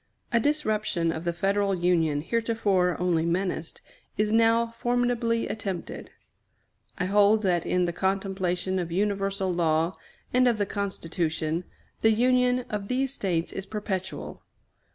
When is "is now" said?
4.17-4.73